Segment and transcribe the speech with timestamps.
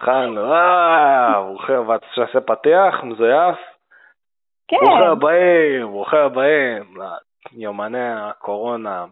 [0.00, 3.56] התחלנו, אה, ברוכים הבאים, שעשה פתיח, מזויף?
[4.68, 4.76] כן.
[4.76, 6.96] ברוכים הבאים, ברוכים הבאים.
[7.52, 9.04] יומני הקורונה,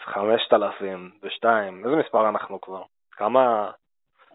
[0.00, 2.82] 5002, איזה מספר אנחנו כבר?
[3.12, 3.70] כמה...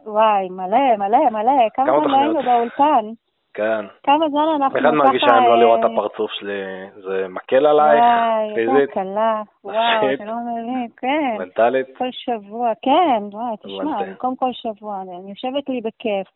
[0.06, 1.70] וואי, מלא, מלא, מלא.
[1.74, 2.42] כמה כמה לא היינו?
[2.44, 3.06] באולפן?
[3.54, 3.86] כן.
[4.04, 6.62] כמה זמן אנחנו אחד מרגיש היום לא אה, לראות את הפרצוף שלי,
[6.96, 9.42] זה מקל עלייך, וואי, איזה הקלה.
[9.64, 10.14] וואו.
[10.14, 11.36] אתה לא מבין, כן.
[11.40, 11.88] מנטלית.
[11.98, 14.04] כל שבוע, כן, וואי, תשמע.
[14.04, 16.28] במקום כל שבוע, אני יושבת לי בכיף,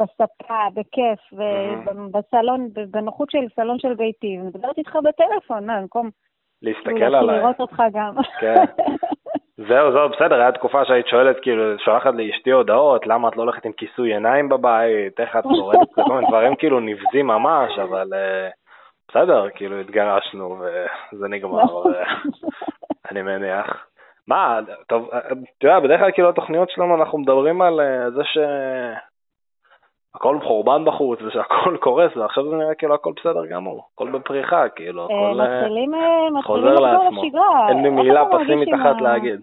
[0.00, 2.06] בספה, בכיף, מהמם.
[2.06, 6.10] ובסלון, בנוחות של סלון של ביתי, ומדברת איתך בטלפון, מה, במקום
[6.62, 7.38] להסתכל כאילו, עליי.
[7.38, 8.14] לראות אותך גם.
[8.40, 8.64] כן.
[9.56, 13.64] זהו, זהו, בסדר, הייתה תקופה שהיית שואלת, כאילו, שולחת לאשתי הודעות, למה את לא הולכת
[13.64, 18.48] עם כיסוי עיניים בבית, איך את שורדת, כל מיני דברים כאילו נבזים ממש, אבל אה,
[19.08, 20.56] בסדר, כאילו התגרשנו
[21.12, 22.14] וזה נגמר, אה,
[23.10, 23.86] אני מניח.
[24.28, 25.18] מה, טוב, אה,
[25.58, 27.80] אתה יודע, בדרך כלל כאילו התוכניות שלנו אנחנו מדברים על
[28.14, 28.38] זה ש...
[30.14, 35.02] הכל חורבן בחוץ ושהכל קורס, ועכשיו זה נראה כאילו הכל בסדר גמור, הכל בפריחה, כאילו,
[35.02, 35.46] אה, הכל אה,
[36.36, 37.22] אה, חוזר לעצמו.
[37.68, 39.40] אין לי מילה פסימית אחת להגיד.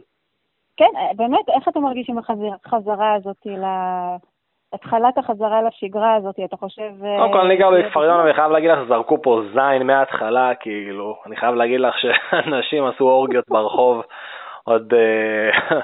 [0.78, 4.30] כן, באמת, איך אתה מרגיש עם החזרה הזאת, ל-
[4.74, 6.92] התחלת החזרה לשגרה הזאת, אתה חושב...
[7.18, 11.16] קודם כל, אני גר בכפר יונה, ואני חייב להגיד לך, זרקו פה זין מההתחלה, כאילו,
[11.26, 14.02] אני חייב להגיד לך שאנשים עשו אורגיות ברחוב
[14.64, 14.94] עוד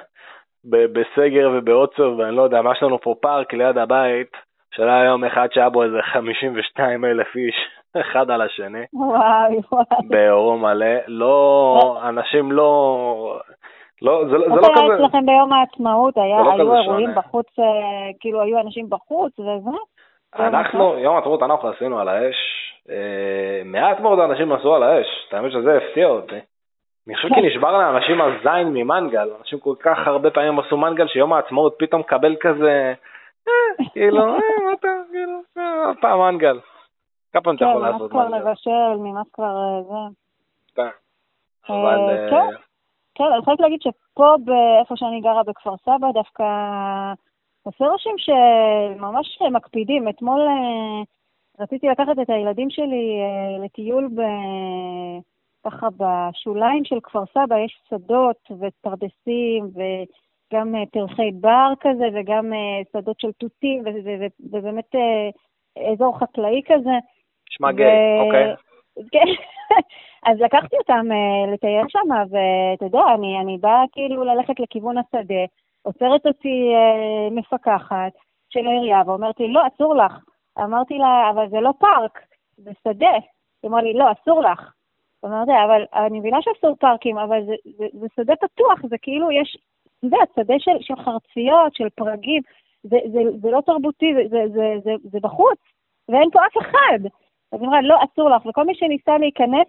[0.94, 4.38] בסגר ובעוצר, ואני לא יודע, מה יש לנו פה פארק ליד הבית,
[4.76, 7.56] שהיה יום אחד שהיה בו איזה 52 אלף איש,
[8.02, 9.84] אחד על השני, וואי, וואי.
[10.08, 13.40] באירוע מלא, לא, אנשים לא,
[14.02, 16.18] לא, זה, לא- זה לא היה כזה, אצלכם ביום העצמאות?
[16.18, 17.22] היה- לא היו אירועים שונה.
[17.22, 17.66] בחוץ, אה,
[18.20, 19.70] כאילו היו אנשים בחוץ וזה?
[20.40, 22.36] אנחנו, יום העצמאות אנחנו עשינו על האש,
[22.90, 22.96] אה,
[23.66, 26.36] מעט מאוד אנשים עשו על האש, האמת שזה הפתיע אותי.
[27.08, 31.34] אני חושב כי נשבר לאנשים הזין ממנגל, אנשים כל כך הרבה פעמים עשו מנגל שיום
[31.34, 32.94] העצמאות פתאום מקבל כזה,
[33.94, 36.59] כאילו, אה, מה אתה, כאילו, אה, עוד פעם מנגל.
[37.34, 38.38] כמה פעמים אתה כן, יכול נמאס לעשות כבר מנגל?
[38.38, 40.16] לבשל, נמאס כבר אה, זה.
[40.75, 40.81] כן.
[41.69, 42.56] אה, אבל, אה, כן.
[43.16, 46.44] כן, אני חייבת להגיד שפה, באיפה שאני גרה בכפר סבא, דווקא
[47.64, 50.09] עושה רושם שממש מקפידים.
[50.09, 51.03] אתמול אה,
[51.59, 54.22] רציתי לקחת את הילדים שלי אה, לטיול ב...
[55.66, 60.03] ככה בשוליים של כפר סבא, יש שדות ופרדסים וגם
[60.55, 63.83] אה, פרחי בר כזה וגם אה, שדות של תותים
[64.51, 66.91] ובאמת אה, אזור חקלאי כזה.
[67.51, 68.55] נשמע גיי, אוקיי.
[69.11, 69.25] כן,
[70.31, 71.05] אז לקחתי אותם
[71.53, 75.43] לטייל שם, ואתה יודע, אני, אני באה כאילו ללכת לכיוון השדה,
[75.83, 76.73] עוצרת אותי
[77.31, 78.11] מפקחת
[78.49, 80.13] של העירייה ואומרת לי, לא, אסור לך.
[80.59, 82.19] אמרתי לה, אבל זה לא פארק,
[82.57, 83.11] זה שדה.
[83.63, 84.72] היא אמרה לי, לא, אסור לך.
[85.25, 89.57] אמרתי, אבל אני מבינה שאסור פארקים, אבל זה, זה, זה שדה פתוח, זה כאילו יש,
[90.07, 92.41] אתה יודע, שדה של, של חרציות, של פרגים,
[92.83, 95.59] זה, זה, זה לא תרבותי, זה, זה, זה, זה, זה בחוץ,
[96.09, 96.99] ואין פה אף אחד.
[97.51, 98.45] אז היא אמרה, לא, אסור לך.
[98.45, 99.67] וכל מי שניסה להיכנס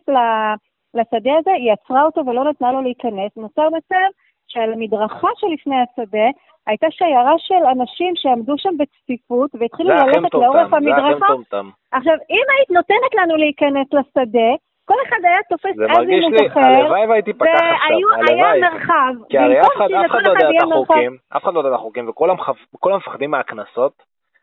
[0.94, 3.36] לשדה הזה, היא עצרה אותו ולא נתנה לו להיכנס.
[3.36, 4.06] נוצר מצב
[4.48, 6.28] שעל המדרכה שלפני השדה
[6.66, 11.03] הייתה שיירה של אנשים שעמדו שם בצפיפות והתחילו זה הכי ללכת לאורך מטומטם, זה הכי
[11.03, 11.32] המדרכה.
[11.32, 11.70] מטומטם.
[11.92, 14.50] עכשיו, אם היית נותנת לנו להיכנס לשדה,
[14.88, 18.60] כל אחד היה תופס זה אזימוט מרגיש לי, אחר, הלוואי והייתי פתח עכשיו, הלוואי.
[18.60, 19.14] מרחב.
[19.28, 22.97] כי הרי אף אחד, לא יודע את החוקים, אף אחד לא יודע את החוקים, וכולם
[22.97, 23.92] מפחדים מהקנסות,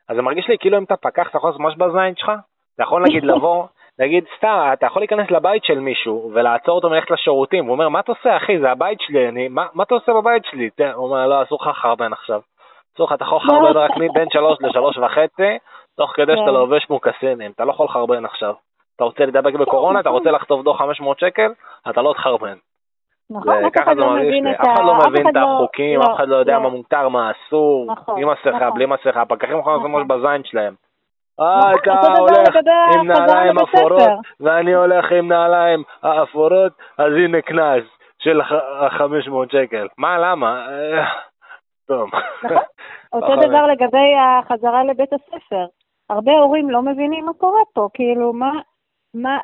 [0.10, 2.32] אז זה מרגיש לי כאילו אם אתה פקח, אתה יכול לעשות ממש בזין שלך,
[2.76, 3.66] אתה יכול נגיד לבוא,
[4.00, 8.00] להגיד סתם, אתה יכול להיכנס לבית של מישהו ולעצור אותו מלכת לשירותים, הוא אומר, מה
[8.00, 10.70] אתה עושה אחי, זה הבית שלי, אני, מה, מה אתה עושה בבית שלי?
[10.94, 12.42] הוא אומר, לא, אסור לך לחרבן עכשיו.
[12.96, 15.58] אסור לך, אתה יכול לחרבן רק מבין שלוש לשלוש וחצי,
[15.98, 16.54] תוך כדי שאתה כן.
[16.54, 18.54] לובש מוקסינים, אתה לא יכול לחרבן עכשיו.
[18.96, 20.10] אתה רוצה להידבק בקורונה, אתה.
[20.10, 21.52] רוצה לחטוף דוח 500 שקל,
[21.90, 22.58] אתה לא תחרבן.
[23.30, 26.28] נכון, אף אחד לא מבין את אף אחד לא מבין את לא- החוקים, אף אחד
[26.28, 28.74] לא יודע מה מותר, מה אסור, נכון, עם מסכה, נכון.
[28.74, 29.92] בלי מסכה, הפקחים יכולים לעשות.
[29.92, 30.74] ממש בזין שלהם.
[31.40, 32.56] אה, אתה הולך
[32.96, 34.02] עם נעליים אפורות.
[34.40, 37.84] ואני הולך עם נעליים האפורות, אז הנה קנס
[38.20, 39.88] של ה-500 שקל.
[39.98, 40.66] מה, למה?
[41.88, 42.10] טוב.
[42.44, 42.58] נכון.
[43.14, 43.36] אותו.
[43.36, 45.66] דבר לגבי החזרה לבית הספר.
[46.10, 48.52] הרבה הורים לא מבינים מה קורה פה, כאילו, מה,
[49.14, 49.38] מה,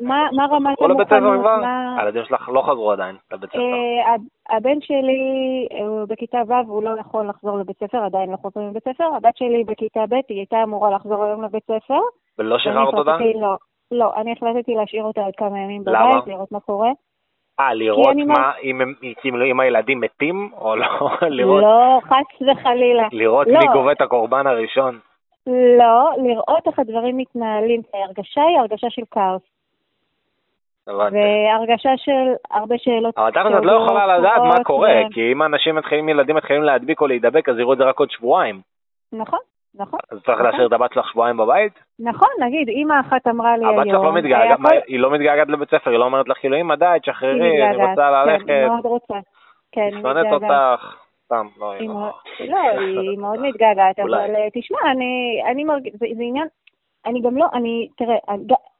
[0.00, 1.56] מה, מה רמת כל לבית ספר המוכנות, כבר?
[1.60, 1.96] מה...
[2.00, 3.58] הילדים שלך לא חזרו עדיין לבית ספר.
[3.58, 5.18] אה, הב- הבן שלי
[5.80, 9.04] הוא בכיתה ו', הוא לא יכול לחזור לבית ספר, עדיין לא חוזרים לבית ספר.
[9.16, 11.98] הבת שלי בכיתה ב', היא הייתה אמורה לחזור היום לבית ספר.
[12.38, 13.16] ולא שחררת אותה?
[13.40, 13.56] לא.
[13.90, 16.10] לא, אני החלטתי להשאיר אותה עוד כמה ימים למה?
[16.10, 16.90] בבית, לראות מה קורה.
[17.60, 18.80] אה, לראות מה, אם-
[19.50, 20.86] אם הילדים מתים, או לא?
[21.38, 23.08] לראות לא, חס וחלילה.
[23.12, 23.58] לראות לא.
[23.58, 24.98] מי גובה את הקורבן הראשון.
[25.78, 27.80] לא, לראות איך הדברים מתנהלים.
[27.94, 29.42] ההרגשה היא הרגשה של כאוס.
[30.86, 33.18] והרגשה של הרבה שאלות.
[33.18, 36.62] אבל תכל'ס את לא יכולה לדעת מה קורה, ו- כי אם אנשים מתחילים, ילדים מתחילים
[36.62, 38.60] להדביק או להידבק, אז יראו את זה רק עוד שבועיים.
[39.12, 39.38] נכון,
[39.74, 39.98] נכון.
[40.10, 40.46] אז צריך נכון.
[40.50, 41.72] להשאיר את הבת שלך שבועיים בבית?
[41.98, 43.78] נכון, נגיד, אמא אחת אמרה לי היום...
[43.78, 46.56] הבת שלך לא מתגעגעת, כל- היא לא מתגעגעת לבית ספר, היא לא אומרת לך כאילו,
[46.60, 49.14] אמא די, תשחררי, אני רוצה כן, ללכת, היא מאוד רוצה.
[49.72, 50.32] כן, היא מתגעגעת.
[50.32, 52.58] אותך, סתם, לא, היא היא מאוד- לא...
[52.74, 53.98] לא, היא מאוד מתגעגעת.
[53.98, 56.46] אבל אה, תשמע, אני, אני מרגיש, זה, זה עניין,
[57.06, 58.16] אני גם לא, אני, תראה,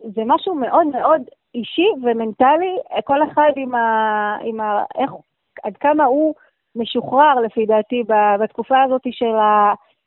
[0.01, 1.23] זה משהו מאוד מאוד
[1.55, 4.37] אישי ומנטלי, כל אחד עם ה...
[4.43, 5.11] עם ה איך,
[5.65, 6.35] עד כמה הוא
[6.77, 8.03] משוחרר, לפי דעתי,
[8.41, 9.35] בתקופה הזאת של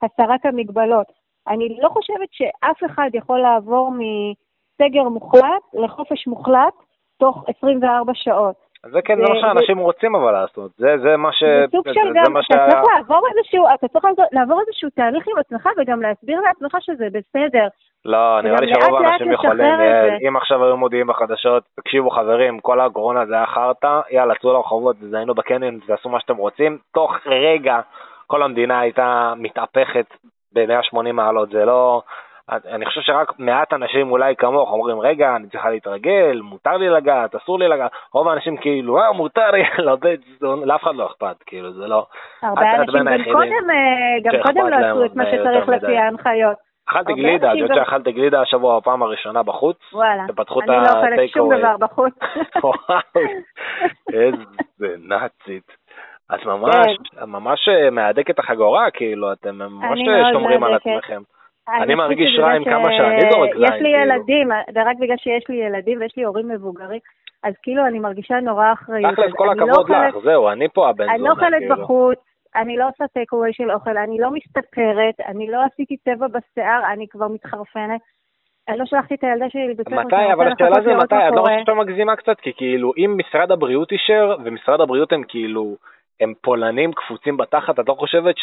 [0.02, 1.08] הסרת המגבלות.
[1.48, 6.74] אני לא חושבת שאף אחד יכול לעבור מסגר מוחלט לחופש מוחלט
[7.18, 8.56] תוך 24 שעות.
[8.92, 11.44] זה כן, זה מה שאנשים רוצים אבל לעשות, זה מה ש...
[11.44, 15.38] זה סוג של גם, אתה צריך לעבור איזשהו, אתה צריך לעבור- לעבור איזשהו תהליך עם
[15.38, 17.68] עצמך וגם להסביר לעצמך שזה בסדר.
[18.06, 20.18] לא, נראה לי שרוב האנשים יכולים, זה.
[20.28, 24.96] אם עכשיו היו מודיעים בחדשות, תקשיבו חברים, כל הקורונה זה היה חרטא, יאללה, צאו לרחובות,
[24.96, 27.80] תזיינו בקניון, תעשו מה שאתם רוצים, תוך רגע
[28.28, 30.06] כל המדינה הייתה מתהפכת
[30.54, 32.02] ב-180 מעלות, זה לא...
[32.52, 37.36] אני חושב שרק מעט אנשים אולי כמוך אומרים, רגע, אני צריכה להתרגל, מותר לי לגעת,
[37.36, 39.64] אסור לי לגעת, רוב האנשים כאילו, אה, מותר לי,
[40.02, 42.06] זה- זה- לאף אחד לא אכפת, כאילו, זה לא...
[42.44, 45.98] הרבה אנשים גם קודם, אה, גם שאכפת קודם לא עשו את מה הרבה שצריך לפי.
[45.98, 46.58] ההנחיות.
[46.90, 49.78] אכלתי גלידה, את יודעת שאכלתי גלידה השבוע בפעם הראשונה בחוץ?
[49.94, 51.56] וואלה, אני לא אוכלת שום.
[51.58, 52.14] דבר בחוץ.
[52.64, 52.74] וואו,
[54.14, 54.44] איזה
[55.08, 55.78] נאצית.
[56.36, 56.88] את ממש,
[57.28, 60.00] ממש אה, מהדקת החגורה, כאילו, אתם ממש
[60.34, 60.74] שומרים על.
[60.74, 61.22] עצמכם.
[61.70, 63.90] אני מרגיש רע עם כמה שאני זורק זין, יש לי.
[63.90, 67.00] ילדים, ורק בגלל שיש לי ילדים ויש לי הורים מבוגרים,
[67.44, 69.14] אז כאילו אני מרגישה נורא אחריות.
[69.14, 71.76] תכלס, כל לא הכבוד לך, זהו, אני פה הבן אני לא זונה, אוכלת כאילו.
[71.76, 72.20] בחוץ,
[72.56, 76.82] אני לא עושה טייק אווי של אוכל, אני לא מסתפרת, אני לא עשיתי צבע בשיער,
[76.94, 78.02] אני כבר מתחרפנת.
[78.70, 81.38] אני לא שלחתי את הילדה שלי לבית ספר, מתי, אבל השאלה זה מתי, את לא
[81.38, 81.50] קורה.
[81.50, 82.40] חושבת שאתה מגזימה קצת?
[82.40, 85.76] כי כאילו, אם משרד הבריאות אישר, ומשרד הבריאות הם כאילו,
[86.20, 88.36] הם פולנים קפוצים בתחת, את לא חושבת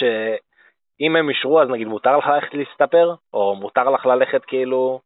[0.99, 3.15] שאם הם אישרו, אז נגיד מותר לך ללכת להסתפר?
[3.33, 5.01] או מותר לך ללכת כאילו...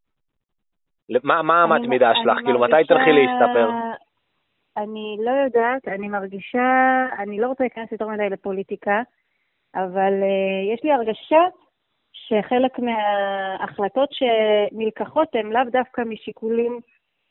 [1.25, 2.38] מה מה המתמידה אני שלך?
[2.44, 3.70] כאילו, מתי תלכי להסתפר?
[4.76, 9.02] אני לא יודעת, אני מרגישה, אני לא רוצה להיכנס יותר מדי לפוליטיקה,
[9.75, 11.40] אבל uh, יש לי הרגשה
[12.12, 16.81] שחלק מההחלטות שנלקחות הן לאו דווקא משיקולים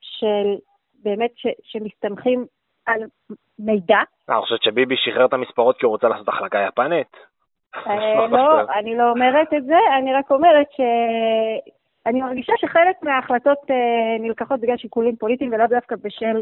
[0.01, 0.55] של
[1.03, 2.45] באמת ש, שמסתמכים
[2.85, 3.03] על
[3.59, 4.01] מידע.
[4.29, 7.17] אה, אני חושבת שביבי שחרר את המספרות כי הוא רוצה לעשות החלקה יפנית?
[7.75, 10.81] אה, לא, אני לא אומרת את זה, אני רק אומרת ש...
[12.05, 16.41] אני מרגישה שחלק מההחלטות אה, נלקחות בגלל שיקולים פוליטיים ולאו דווקא בשל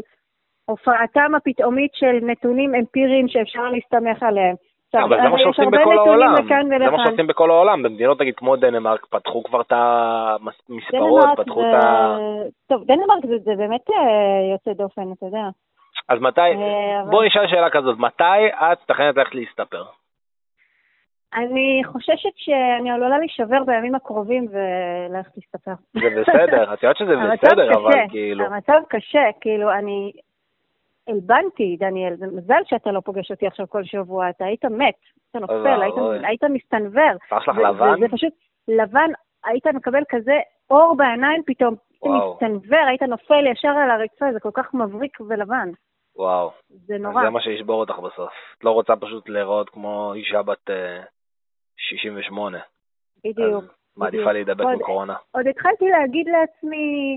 [0.64, 4.54] הופעתם הפתאומית של נתונים אמפיריים שאפשר להסתמך עליהם.
[4.94, 6.34] אבל זה מה יש שעושים בכל העולם.
[6.36, 7.04] זה מה.
[7.06, 7.82] שעושים בכל העולם.
[7.82, 11.60] במדינות, נגיד, כמו דנמרק, פתחו כבר את המספרות, פתחו.
[11.60, 12.16] את ה...
[12.68, 15.48] טוב, דנמרק זה, באמת אה, יוצא דופן, אתה יודע.
[16.08, 19.82] אז מתי, אה, בואי נשאל שאלה כזאת, מתי את מתכננת ללכת להסתפר?
[21.36, 25.72] אני חוששת שאני עלולה להישבר בימים הקרובים וללכת להסתפר.
[25.94, 28.44] זה בסדר, את יודעת שזה בסדר, אבל כאילו...
[28.44, 30.12] המצב קשה, כאילו, אני
[31.08, 34.94] הלבנתי, דניאל, זה מזל שאתה לא פוגש אותי עכשיו כל שבוע, אתה היית מת,
[35.30, 35.94] אתה נופל, היית.
[36.24, 37.12] היית מסתנוור.
[37.28, 38.00] שלך זה- לבן?
[38.00, 38.32] זה, פשוט
[38.68, 39.10] לבן,
[39.44, 40.38] היית מקבל כזה
[40.70, 42.14] אור בעיניים פתאום, היית.
[42.34, 45.68] מסתנוור, היית נופל ישר על הרצפה, זה כל כך מבריק ולבן,
[46.16, 46.50] וואו.
[46.68, 47.22] זה נורא.
[47.22, 48.32] זה מה שישבור אותך בסוף.
[48.58, 51.02] את לא רוצה פשוט להיראות כמו אישה בת אה,
[51.76, 52.58] 68.
[53.24, 53.64] בדיוק.
[53.96, 54.32] מעדיפה.
[54.32, 55.14] להידבק בקורונה.
[55.32, 57.16] עוד התחלתי להגיד לעצמי,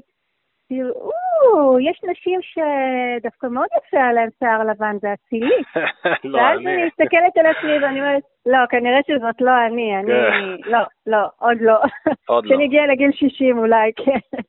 [0.70, 5.56] תראו, יש נשים שדווקא מאוד יפה עליהן שיער לבן, זה אצילי.
[6.24, 6.74] לא, ואז אני...
[6.76, 10.72] אני מסתכלת על עצמי ואני אומרת, לא, כנראה שזאת לא אני, אני, כן.
[10.72, 11.78] לא, לא, עוד לא.
[12.26, 12.50] עוד לא.
[12.50, 14.40] כשאני אגיע לגיל 60 אולי, כן.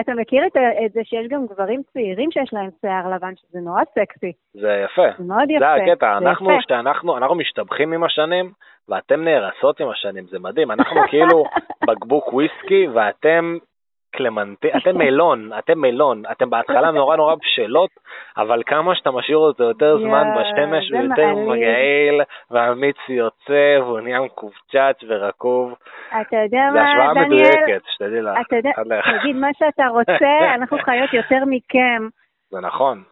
[0.00, 4.32] אתה מכיר את זה שיש גם גברים צעירים שיש להם שיער לבן, שזה נורא סקסי,
[4.54, 5.08] זה יפה.
[5.18, 5.58] זה מאוד יפה.
[5.58, 6.62] זה הקטע, זה אנחנו, יפה.
[6.68, 8.52] שאנחנו, אנחנו משתבחים עם השנים,
[8.88, 10.70] ואתם נהרסות עם השנים, זה מדהים.
[10.70, 11.44] אנחנו כאילו
[11.86, 13.56] בקבוק וויסקי, ואתם
[14.12, 16.22] קלמנטי, אתם מלון, אתם מלון.
[16.32, 17.90] אתם בהתחלה נורא נורא בשלות,
[18.36, 21.34] אבל כמה שאתה משאיר אותו יותר זמן בשמש, זה הוא יותר.
[21.34, 25.74] מגעיל, והמיץ יוצא, והוא נהיה מקובצ'ץ' ורקוב.
[26.20, 27.26] אתה יודע זה מה, השוואה דניאל?
[27.26, 28.38] מדויקת, שתדעי לך.
[28.46, 29.00] אתה יודע.
[29.18, 32.08] תגיד מה שאתה רוצה, אנחנו חיות יותר מכם.
[32.50, 33.02] זה נכון.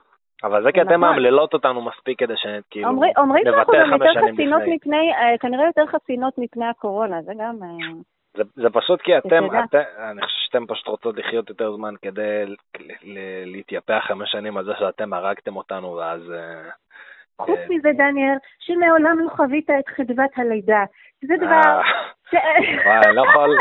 [0.45, 1.00] אבל זה כי זה אתם נכון.
[1.00, 4.76] מאמללות אותנו מספיק כדי שכאילו אומרים אומרים שאנחנו נוותר גם חמש יותר שנים חסינות לפני.
[4.76, 7.54] מפני, אה, כנראה יותר חסינות מפני הקורונה, זה גם...
[7.62, 7.92] אה,
[8.37, 9.19] זה, זה פשוט כי.
[9.19, 9.45] אתם,
[10.11, 12.45] אני חושב שאתם פשוט רוצות לחיות יותר זמן כדי
[13.47, 16.33] להתייפח חמש שנים על זה שאתם הרגתם אותנו ואז...
[16.33, 16.71] אה,
[17.40, 20.85] חוץ אה, מזה, דניאל, שמעולם לא חווית את חדוות הלידה.
[21.23, 21.80] זה דבר...
[22.35, 22.40] אה,
[22.87, 23.57] וואי, לא יכול...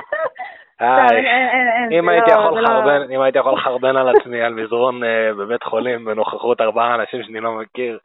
[1.91, 7.39] אם הייתי יכול לחרבן, על עצמי על מזרון אה, בבית חולים בנוכחות ארבעה אנשים שאני
[7.39, 7.99] לא מכיר.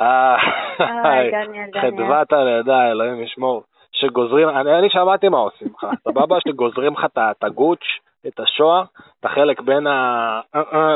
[0.00, 0.36] אה,
[0.78, 1.80] דניאל, דניאל.
[1.80, 3.62] חדוות הלידה, אלוהים ישמור.
[4.00, 6.36] שגוזרים, אני, אני שמעתי מה עושים לך, סבבה?
[6.48, 7.84] שגוזרים לך את הגוץ',
[8.26, 8.82] את השואה,
[9.20, 10.40] את החלק בין ה...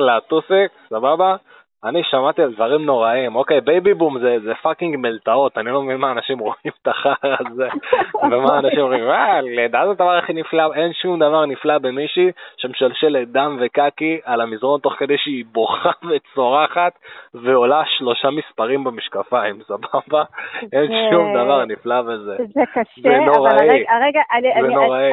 [0.01, 1.37] לטוסיק, סבבה?
[1.85, 5.97] אני שמעתי על דברים נוראים, אוקיי, בייבי בום זה, זה פאקינג מלטעות, אני לא מבין
[5.97, 7.69] מה אנשים רואים את החרא הזה,
[8.31, 13.29] ומה אנשים אומרים, אה, לידה זה הדבר הכי נפלא, אין שום דבר נפלא במישהי שמשלשלת
[13.29, 16.93] דם וקקי על המזרון תוך כדי שהיא בוכה וצורחת
[17.35, 20.25] ועולה שלושה מספרים במשקפיים, סבבה?
[20.73, 22.37] אין שום דבר נפלא בזה.
[22.37, 24.21] זה קשה, זה נוראי, אבל הרגע,
[24.61, 25.13] זה נוראי.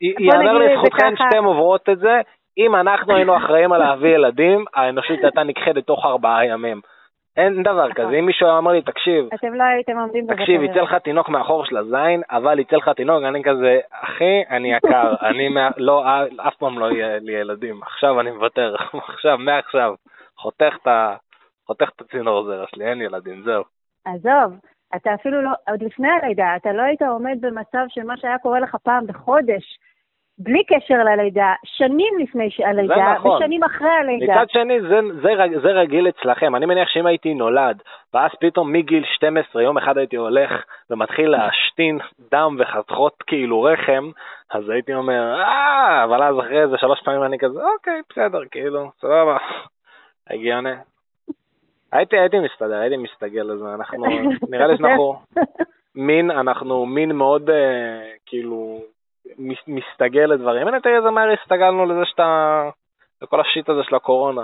[0.00, 2.20] ייאמר לזכותכן שאתן עוברות את זה,
[2.58, 6.80] אם אנחנו היינו אחראים על להביא ילדים, האנושות הייתה נכחדת תוך ארבעה ימים.
[7.36, 8.04] אין דבר נכון.
[8.04, 10.46] כזה, אם מישהו היה אומר לי, תקשיב, אתם לא הייתם עומדים בבטריה.
[10.46, 14.74] תקשיב, יצא לך תינוק מהחור של הזין, אבל יצא לך תינוק, אני כזה, אחי, אני
[14.74, 16.04] יקר, אני לא,
[16.48, 18.74] אף פעם לא יהיה לי ילדים, עכשיו אני מוותר,
[19.08, 19.94] עכשיו, מעכשיו,
[20.36, 20.74] חותך
[21.96, 23.62] את הצינור זרע שלי, אין ילדים, זהו.
[24.04, 24.58] עזוב,
[24.96, 28.60] אתה אפילו לא, עוד לפני הלידה, אתה לא היית עומד במצב של מה שהיה קורה
[28.60, 29.78] לך פעם בחודש,
[30.38, 33.36] בלי קשר ללידה, שנים לפני הלידה, נכון.
[33.36, 34.34] ושנים אחרי הלידה.
[34.34, 36.56] מצד שני, זה, זה, זה רגיל אצלכם.
[36.56, 37.82] אני מניח שאם הייתי נולד,
[38.14, 40.50] ואז פתאום מגיל 12, יום אחד הייתי הולך
[40.90, 41.98] ומתחיל להשתין
[42.32, 44.10] דם וחתכות כאילו רחם,
[44.50, 48.90] אז הייתי אומר, אה, אבל אז אחרי איזה שלוש פעמים אני כזה, אוקיי, בסדר, כאילו,
[49.00, 49.36] סבבה,
[50.30, 50.74] הגיוני.
[51.92, 54.06] הייתי, הייתי מסתדר, הייתי מסתגל לזה, אנחנו,
[54.50, 55.14] נראה לי שאנחנו
[55.94, 58.80] מין, אנחנו מין מאוד, אה, כאילו,
[59.66, 60.68] מסתגל לדברים.
[60.68, 62.62] הנה תראה איזה מהר הסתגלנו לזה שאתה...
[63.22, 64.42] לכל השיט הזה של הקורונה.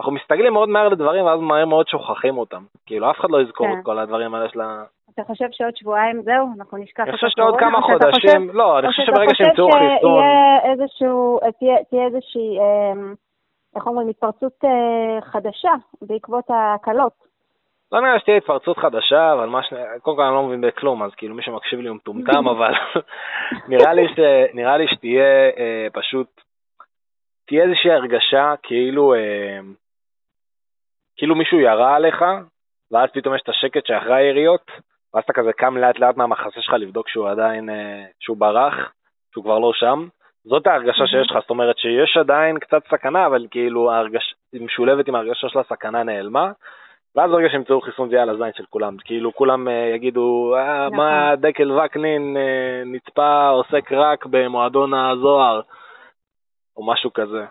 [0.00, 2.62] אנחנו מסתגלים מאוד מהר לדברים ואז מהר מאוד שוכחים אותם.
[2.86, 3.78] כאילו אף אחד לא יזכור כן.
[3.78, 4.84] את כל הדברים האלה של ה...
[5.14, 7.10] אתה חושב שעוד שבועיים זהו, אנחנו נשכח את הקורונה?
[7.10, 10.22] אני חושב שעוד כמה חודשים, לא, אני חושב שברגע שימצאו חיסון...
[10.64, 11.38] איזשהו,
[11.90, 13.14] תהיה איזושהי, אמ,
[13.76, 17.12] איך אומרים, התפרצות אה, חדשה בעקבות ההקלות.
[17.92, 19.72] לא נראה שתהיה התפרצות חדשה, אבל מה ש...
[20.02, 22.72] קודם כל אני לא מבין בכלום, אז כאילו מי שמקשיב לי הוא מטומטם, אבל
[23.68, 24.18] נראה, לי ש...
[24.54, 26.26] נראה לי שתהיה אה, פשוט,
[27.46, 29.58] תהיה איזושהי הרגשה כאילו, אה,
[31.16, 32.24] כאילו מישהו ירה עליך,
[32.90, 34.70] ואז פתאום יש את השקט שאחרי היריות,
[35.14, 38.92] ואז אתה כזה קם לאט לאט מהמחסה שלך לבדוק שהוא עדיין, אה, שהוא ברח,
[39.32, 40.08] שהוא כבר לא שם.
[40.44, 44.34] זאת ההרגשה שיש לך, זאת אומרת שיש עדיין קצת סכנה, אבל כאילו ההרגש...
[44.60, 46.52] משולבת עם ההרגשה של הסכנה נעלמה,
[47.16, 50.86] ואז ברגע שימצאו חיסון זה יהיה על הזין של כולם, כאילו כולם uh, יגידו, אה,
[50.86, 50.96] נכון.
[50.96, 55.60] מה דקל וקנין uh, נצפה עוסק רק במועדון הזוהר,
[56.76, 57.44] או משהו כזה.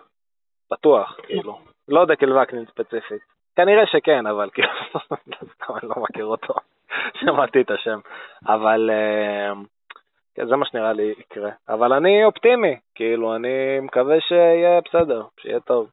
[0.71, 1.59] בטוח, כאילו.
[1.87, 3.21] לא דקל וקנין ספציפית.
[3.55, 4.69] כנראה שכן, אבל כאילו,
[5.69, 6.53] אני לא מכיר אותו,
[7.19, 7.99] שמעתי את השם.
[8.47, 8.89] אבל
[10.37, 11.51] uh, זה מה שנראה לי יקרה.
[11.69, 15.89] אבל אני אופטימי, כאילו, אני מקווה שיהיה בסדר, שיהיה טוב.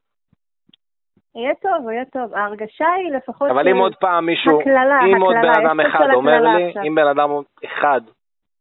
[1.35, 2.35] יהיה טוב, יהיה טוב.
[2.35, 3.51] ההרגשה היא לפחות...
[3.51, 6.83] אבל אם עוד פעם מישהו, הקללה, אם עוד בן אדם אחד אומר לי, עכשיו.
[6.83, 7.31] אם בן אדם
[7.65, 8.01] אחד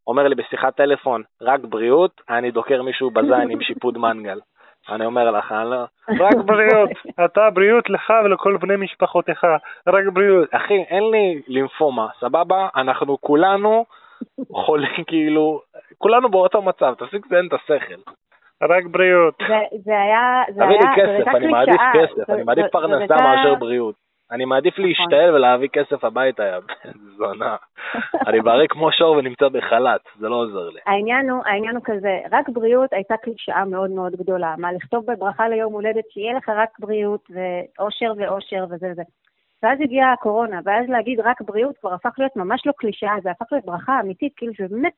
[0.08, 4.40] אומר לי בשיחת טלפון, רק בריאות, אני דוקר מישהו בזין עם שיפוד מנגל.
[4.90, 5.84] אני אומר לך, אני לא...
[6.10, 6.90] רק בריאות,
[7.26, 9.44] אתה בריאות לך ולכל בני משפחותיך,
[9.88, 10.50] רק בריאות.
[10.52, 12.68] אחי, אין לי לימפומה, סבבה?
[12.76, 13.86] אנחנו כולנו
[14.52, 15.62] חולים, כאילו,
[15.98, 18.12] כולנו באותו מצב, תפסיק לציין את השכל.
[18.62, 19.34] רק בריאות.
[19.86, 23.96] זה היה, זה היה, תביא לי כסף, אני מעדיף כסף, אני מעדיף פרנסה מאשר בריאות.
[24.32, 24.86] אני מעדיף נכון.
[24.86, 27.56] להשתעל ולהביא כסף הביתה, יא בן זונה.
[28.28, 30.80] אני בריא כמו שור ונמצא בחל"ת, זה לא עוזר לי.
[30.86, 34.56] העניין הוא, העניין הוא כזה, רק בריאות הייתה קלישאה מאוד מאוד גדולה.
[34.58, 39.02] מה, לכתוב בברכה ליום הולדת שיהיה לך רק בריאות ואושר ואושר וזה וזה.
[39.64, 43.46] ואז הגיעה הקורונה, ואז להגיד רק בריאות כבר הפך להיות ממש לא קלישאה, זה הפך
[43.52, 44.94] להיות ברכה אמיתית, כאילו שבאמת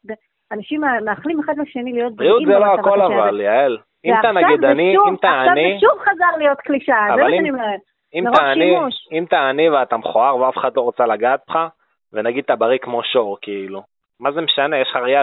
[0.52, 2.34] אנשים מאחלים אחד לשני להיות בריאים.
[2.34, 3.78] בריאות זה לא הכל אבל, יעל.
[4.06, 5.42] אם אתה נגיד אני, אם אתה אני...
[5.42, 7.80] עכשיו זה שוב חזר להיות קלישאה, זה מה שאני אומרת.
[8.14, 8.76] אם תעני,
[9.12, 11.68] אם תעני ואתה מכוער ואף אחד לא רוצה לגעת בך,
[12.14, 13.82] ונגיד אתה בריא כמו שור, כאילו.
[14.20, 14.78] מה זה משנה?
[14.78, 15.22] יש לך ראייה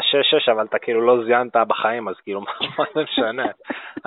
[0.48, 2.40] 6-6, אבל אתה כאילו לא זיינת בחיים, אז כאילו,
[2.78, 3.46] מה זה משנה?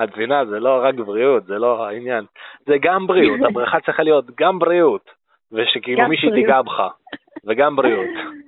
[0.03, 2.25] את מבינה, זה לא רק בריאות, זה לא העניין.
[2.65, 5.09] זה גם בריאות, הברכה צריכה להיות גם בריאות,
[5.53, 6.83] ושכאילו מישהי תיגע בך,
[7.45, 8.09] וגם בריאות.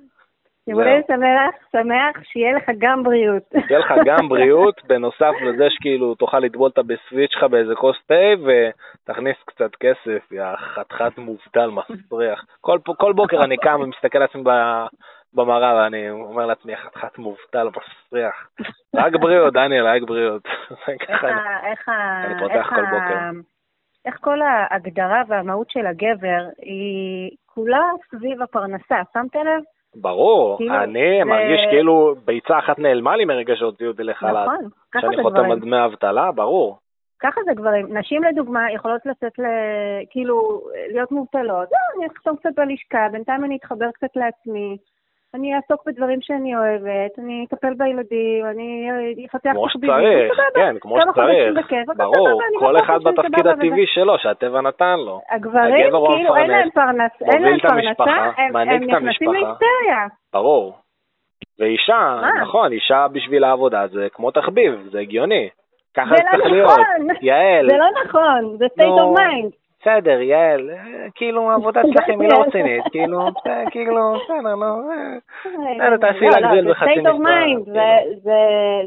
[0.68, 3.42] יום הולדת שמח, שמח, שיהיה לך גם בריאות.
[3.68, 8.14] שיהיה לך גם בריאות, בנוסף לזה שכאילו תוכל לטבול את הבסוויץ' שלך באיזה כוס תה,
[8.44, 12.44] ותכניס קצת כסף, יא חתיכת מובטל מסריח.
[12.60, 14.42] כל, כל בוקר אני קם ומסתכל על עצמי
[15.34, 18.48] במראה ואני אומר לעצמי, חתיכת מובטל מסריח.
[18.96, 20.42] רק בריאות, דניאל, רק בריאות.
[20.88, 23.55] איך אני פותח כל בוקר.
[24.06, 29.62] איך כל ההגדרה והמהות של הגבר היא כולה סביב הפרנסה, שמת לב?
[30.00, 31.24] ברור, כאילו, אני זה...
[31.24, 34.46] מרגיש כאילו ביצה אחת נעלמה לי מרגע שהוציאו אותי לחל"ת.
[34.46, 35.12] נכון, ככה זה גברים.
[35.12, 36.78] שאני חותם על דמי אבטלה, ברור.
[37.20, 37.98] ככה זה גברים.
[37.98, 39.44] נשים לדוגמה יכולות לצאת, ל...
[40.10, 40.60] כאילו,
[40.92, 41.68] להיות מובטלות.
[41.72, 44.76] לא, אני אחתום קצת בלשכה, בינתיים אני אתחבר קצת לעצמי.
[45.36, 51.88] אני אעסוק בדברים שאני אוהבת, אני אטפל בילדים, אני אפתח כמו שצריך, כן, כמו שצריך,
[51.96, 55.20] ברור, כל אחד בתפקיד הטבעי שלו, שהטבע נתן לו.
[55.30, 57.36] הגברים, כאילו, אין להם פרנסה,
[58.50, 60.06] הם נכנסים להיסטריה.
[60.32, 60.74] ברור.
[61.58, 65.48] ואישה, נכון, אישה בשביל העבודה זה כמו תחביב, זה הגיוני.
[65.96, 66.70] ככה זה צריך להיות.
[66.70, 67.16] נכון.
[67.20, 67.70] יעל.
[67.70, 69.65] זה לא נכון, זה state of mind.
[69.86, 70.70] בסדר, יעל,
[71.14, 73.18] כאילו העבודה שלכם היא לא רצינית, כאילו,
[73.70, 74.88] כאילו, בסדר, נו,
[75.44, 76.86] בסדר, תעשי לא, להגדיל לא, בחצי.
[76.94, 77.18] כאילו.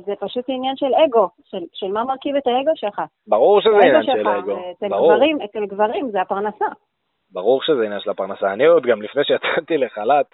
[0.05, 1.29] זה פשוט עניין של אגו,
[1.73, 3.01] של מה מרכיב את האגו שלך.
[3.27, 4.55] ברור שזה עניין של אגו,
[4.89, 5.13] ברור.
[5.45, 6.65] אצל גברים זה הפרנסה.
[7.31, 8.53] ברור שזה עניין של הפרנסה.
[8.53, 10.25] אני עוד גם לפני שיצאתי לחל"ת,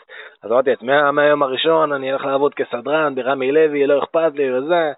[0.44, 4.92] אז אמרתי לעצמי, מהיום הראשון אני הולך לעבוד כסדרן ברמי לוי, לא אכפת לי וזה.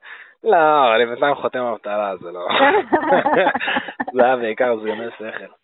[0.44, 2.48] לא, אני בינתיים חותם אבטלה, זה לא.
[4.14, 5.57] זה היה בעיקר זיוני שכל.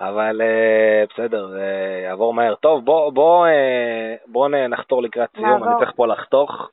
[0.00, 2.54] אבל uh, בסדר, זה יעבור מהר.
[2.54, 6.70] טוב, בוא, בוא, uh, בוא נחתור לקראת סיום, אני צריך פה לחתוך.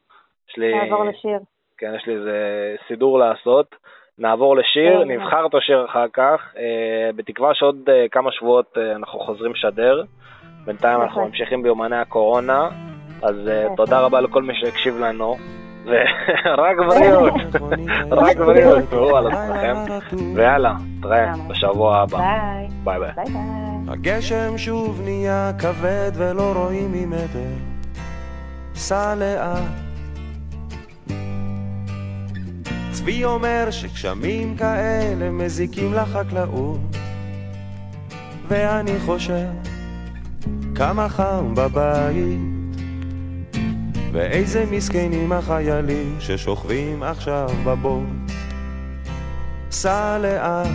[0.58, 1.40] נעבור לשיר.
[1.78, 3.76] כן, יש לי איזה סידור לעשות.
[4.18, 5.12] נעבור לשיר, כן.
[5.12, 6.54] נבחר את השיר אחר כך,
[7.16, 10.04] בתקווה שעוד כמה שבועות אנחנו חוזרים לשדר.
[10.66, 11.26] בינתיים אנחנו.
[11.26, 12.70] ממשיכים ביומני הקורונה,
[13.24, 15.36] אז תודה רבה לכל מי שהקשיב לנו.
[15.86, 17.34] ורק בריאות,
[18.12, 19.76] רק בריאות, תראו על עצמכם,
[20.36, 22.20] ויאללה, תראה בשבוע הבא.
[22.84, 23.26] ביי ביי.
[23.88, 27.54] הגשם שוב נהיה כבד ולא רואים ממטר,
[28.76, 29.86] סע לאט.
[32.92, 36.80] צבי אומר שגשמים כאלה מזיקים לחקלאות,
[38.48, 39.48] ואני חושב
[40.76, 42.55] כמה חם בבית.
[44.16, 48.32] ואיזה מסכנים החיילים ששוכבים עכשיו בבוט.
[49.72, 50.68] סע לאט,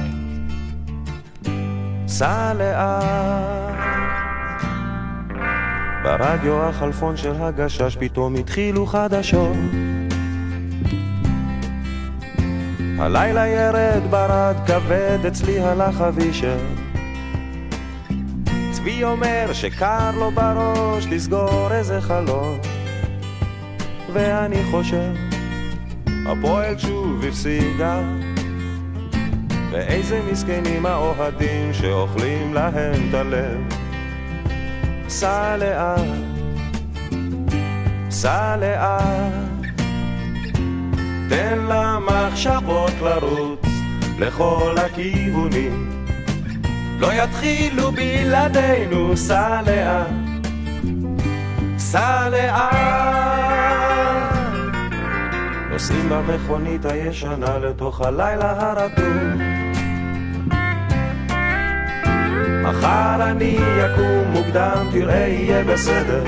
[2.06, 3.75] סע לאט.
[6.03, 9.57] ברדיו החלפון של הגשש פתאום התחילו חדשות.
[12.98, 16.59] הלילה ירד ברד כבד, אצלי הלך אבישר.
[18.70, 22.80] צבי אומר שקר לו בראש לסגור איזה חלום.
[24.12, 25.12] ואני חושב,
[26.27, 28.01] הפועל שוב הפסידה.
[29.70, 33.61] ואיזה מסכנים האוהדים שאוכלים להם את הלב.
[35.09, 36.01] סע לאט,
[38.11, 39.70] סע לאט,
[41.29, 43.61] תן למחשבות לרוץ
[44.18, 46.07] לכל הכיוונים.
[46.99, 50.07] לא יתחילו בלעדינו, סע לאט,
[51.79, 53.19] סע לאט.
[55.81, 59.38] נוסעים במכונית הישנה לתוך הלילה הרדום.
[62.62, 66.25] מחר אני אקום מוקדם, תראה יהיה בסדר.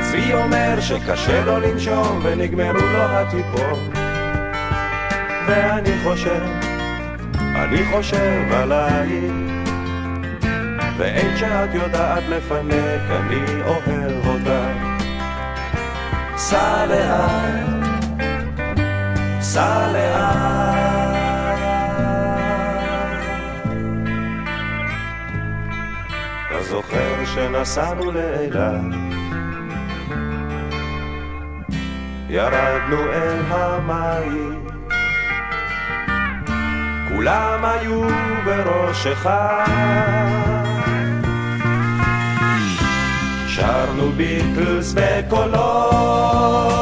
[0.00, 3.78] צבי אומר שקשה לו לנשום ונגמרו לו הטיפות.
[5.46, 6.42] ואני חושב,
[7.34, 9.32] אני חושב עלייך.
[10.98, 14.27] ואין שאת יודעת לפנק, אני אוהב.
[16.50, 18.08] סע לאט,
[19.40, 20.38] סע לאט.
[26.46, 28.80] אתה זוכר שנסענו לאילת,
[32.28, 34.66] ירדנו אל המים,
[37.08, 38.08] כולם היו
[38.44, 40.47] בראש אחד.
[43.58, 46.77] Charles Beatles pe color.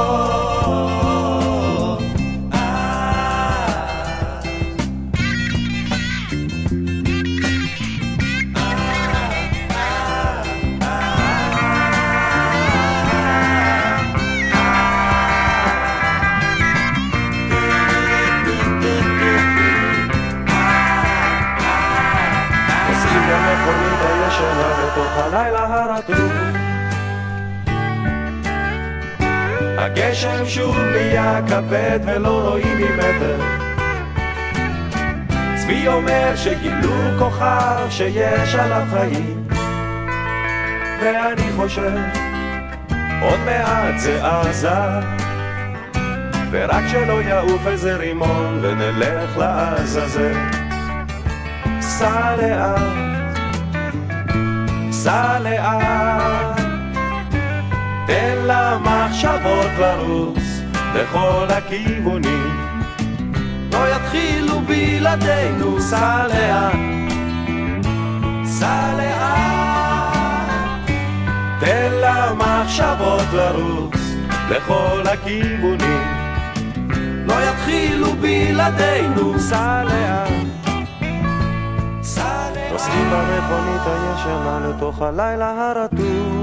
[25.26, 26.32] הלילה הרטוב.
[29.78, 33.40] הגשם שוב נהיה כבד ולא רואים ממטר.
[35.56, 39.48] צבי אומר שגילו כוכב שיש עליו חיים.
[41.00, 41.98] ואני חושב,
[43.22, 44.70] עוד מעט זה עזה.
[46.50, 50.34] ורק שלא יעוף איזה רימון ונלך לעזאזל.
[51.80, 53.05] סע לאט
[58.06, 60.42] תן למחשבות לרוץ
[60.94, 62.76] לכל הכיוונים.
[63.72, 66.76] לא יתחילו בלעדינו, סע לאט,
[68.44, 70.90] סע לאט,
[71.60, 74.00] תן למחשבות לרוץ
[74.50, 76.02] לכל הכיוונים.
[77.26, 80.35] לא יתחילו בלעדינו, סע לאט.
[82.76, 86.35] נוסעים במכונית הישנה לתוך הלילה הרטוב.